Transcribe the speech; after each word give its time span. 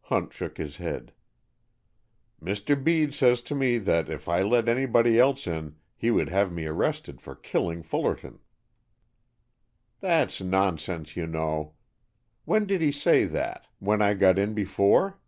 Hunt 0.00 0.32
shook 0.32 0.58
his 0.58 0.78
head. 0.78 1.12
"Mr. 2.42 2.74
Bede 2.82 3.14
says 3.14 3.40
to 3.42 3.54
me 3.54 3.78
that 3.78 4.08
if 4.08 4.28
I 4.28 4.42
let 4.42 4.68
anybody 4.68 5.16
else 5.16 5.46
in, 5.46 5.76
he 5.94 6.10
would 6.10 6.28
have 6.28 6.50
me 6.52 6.66
arrested 6.66 7.20
for 7.20 7.36
killing 7.36 7.84
Fullerton." 7.84 8.40
"That's 10.00 10.40
nonsense, 10.40 11.16
you 11.16 11.28
know. 11.28 11.74
When 12.44 12.66
did 12.66 12.80
he 12.82 12.90
say 12.90 13.26
that, 13.26 13.68
when 13.78 14.02
I 14.02 14.14
got 14.14 14.40
in 14.40 14.54
before?" 14.54 15.20